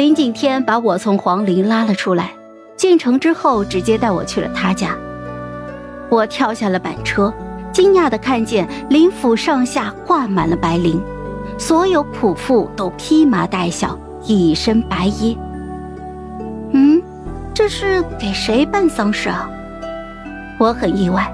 [0.00, 2.30] 林景天把我从皇陵拉了出来，
[2.74, 4.96] 进城之后直接带我去了他家。
[6.08, 7.30] 我跳下了板车，
[7.70, 10.98] 惊讶地看见林府上下挂满了白绫，
[11.58, 15.36] 所有仆妇都披麻戴孝，一身白衣。
[16.72, 17.02] 嗯，
[17.52, 19.50] 这是给谁办丧事啊？
[20.58, 21.30] 我很意外，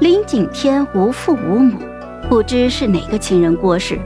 [0.00, 1.78] 林景天无父无母，
[2.28, 3.98] 不知是哪个亲人过世。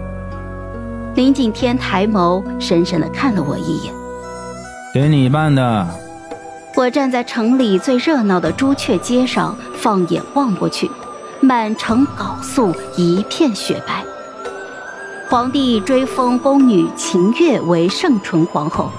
[1.16, 3.94] 林景天抬眸，深深的看了我一眼，
[4.92, 5.88] 给你办的。
[6.74, 10.91] 我站在城里最热闹的朱雀街上，放眼望过去，
[11.41, 14.05] 满城缟素，一片雪白。
[15.30, 18.91] 皇帝追封宫女秦月为圣纯皇后，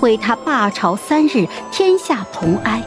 [0.00, 2.80] 为她罢朝三日，天下同哀。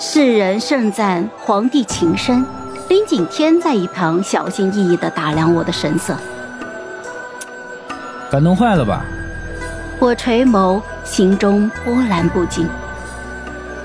[0.00, 2.44] 世人盛赞皇帝情深，
[2.88, 6.16] 林景天在一旁小心翼翼地打量我的神色，
[8.30, 9.04] 感动坏了吧？
[9.98, 12.68] 我垂眸，心中波澜不惊。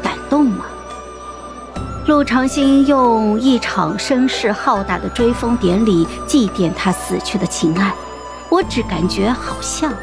[0.01, 0.65] 感动吗？
[2.07, 7.93] 陆长兴用一场声势浩大的追封典礼祭奠他死去的情爱，
[8.49, 9.93] 我只感觉好像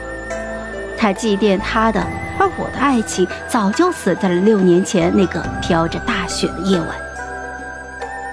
[0.96, 2.00] 他祭奠他的，
[2.38, 6.88] 而我的爱情早就死在了六年前那个飘着大雪的夜晚。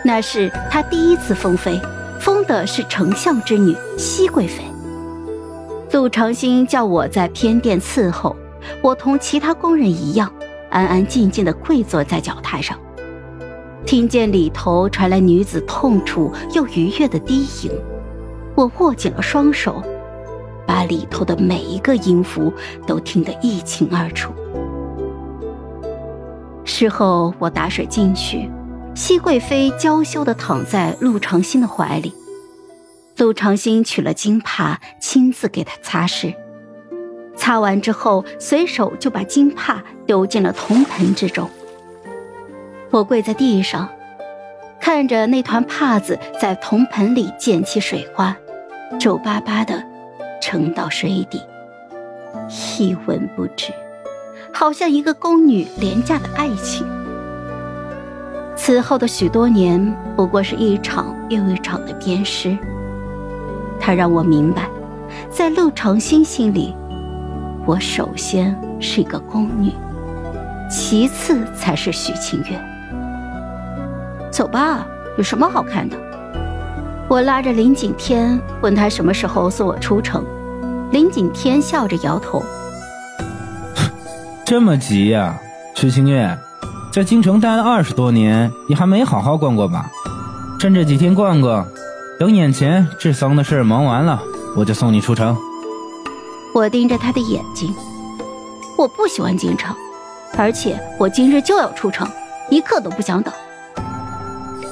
[0.03, 1.81] 那是他第一次封妃，
[2.19, 4.63] 封的是丞相之女熹贵妃。
[5.95, 8.35] 陆长兴叫我在偏殿伺候，
[8.81, 10.29] 我同其他宫人一样。
[10.69, 12.77] 安安静静地跪坐在脚榻上，
[13.85, 17.71] 听见里头传来女子痛楚又愉悦的低吟，
[18.55, 19.81] 我握紧了双手，
[20.67, 22.51] 把里头的每一个音符
[22.85, 24.33] 都听得一清二楚。
[26.65, 28.51] 事后我打水进去，
[28.93, 32.13] 熹贵妃娇羞地躺在陆长兴的怀里，
[33.25, 36.35] 陆长兴取了金帕，亲自给她擦拭。
[37.35, 41.49] 擦完之后，随手就把金帕丢进了铜盆之中。
[42.91, 43.89] 我跪在地上，
[44.79, 48.37] 看着那团帕子在铜盆里溅起水花，
[48.99, 49.83] 皱巴巴的
[50.39, 51.41] 沉到水底，
[52.77, 53.73] 一文不值，
[54.53, 56.85] 好像一个宫女廉价的爱情。
[58.55, 62.55] 此后的许多年，不过是一场又一场的鞭尸。
[63.85, 64.67] 他让我明白，
[65.29, 66.75] 在陆长兴心里。
[67.67, 69.71] 我首先是一个宫女，
[70.71, 72.59] 其次才是许清月。
[74.31, 74.87] 走吧，
[75.19, 75.95] 有什么好看的？
[77.07, 80.25] 我拉着林景天，问他什么时候送我出城。
[80.89, 82.43] 林景天笑着摇头
[84.43, 85.39] ：“这么急呀，
[85.75, 86.35] 许清月，
[86.91, 89.91] 在京城待了二十多年，你还没好好逛过吧？
[90.59, 91.67] 趁这几天逛逛，
[92.17, 94.21] 等眼前治丧的事忙完了，
[94.55, 95.37] 我就送你出城。”
[96.55, 97.75] 我盯着他的眼睛，
[98.77, 99.75] 我不喜欢京城，
[100.37, 102.07] 而且我今日就要出城，
[102.49, 103.33] 一刻都不想等。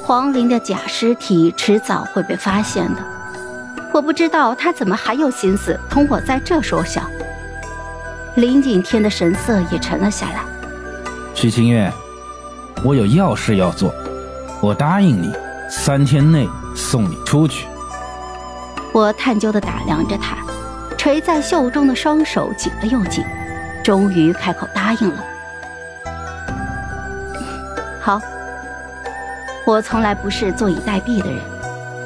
[0.02, 3.04] 皇陵的假尸体迟早会被发现的，
[3.92, 7.02] 我不知道他怎么还有心思同我在这说笑。
[8.36, 10.40] 林景天的神色也沉了下来。
[11.34, 11.92] 徐清月，
[12.82, 13.94] 我有要事要做，
[14.62, 15.30] 我答应你，
[15.68, 17.66] 三天内送你出去。
[18.92, 20.36] 我探究的打量着他。
[20.96, 23.22] 垂在袖中的双手紧了又紧，
[23.82, 25.22] 终于开口答应了。
[28.00, 28.18] 好，
[29.66, 31.38] 我从来不是坐以待毙的人，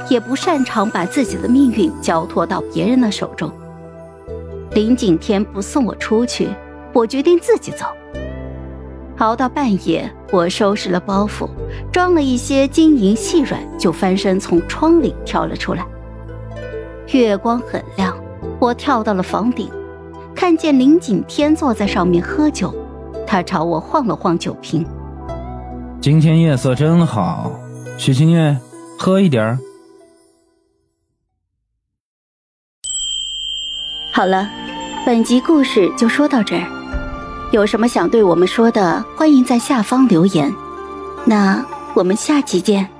[0.08, 3.48] 也不擅长把自己的命运交托到别人的手中。
[4.72, 6.48] 林景天不送我出去，
[6.92, 7.86] 我决定自己走。
[9.18, 11.48] 熬到半夜，我收拾了包袱，
[11.92, 15.86] 装了一些金银细软，就翻身从窗里跳了出来。
[17.12, 18.16] 月光很亮。
[18.60, 19.68] 我跳到了房顶，
[20.34, 22.74] 看见林景天坐在上面喝酒，
[23.26, 24.84] 他朝我晃了晃酒瓶。
[26.00, 27.52] 今天夜色真好，
[27.96, 28.56] 许清月，
[28.98, 29.58] 喝一点儿。
[34.12, 34.48] 好了，
[35.04, 36.66] 本集故事就说到这儿，
[37.50, 40.54] 有什么想对我们说的，欢迎在下方留言。
[41.24, 41.64] 那
[41.94, 42.97] 我们下期见。